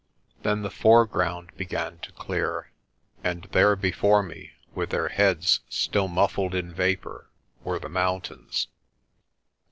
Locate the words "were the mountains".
7.63-8.67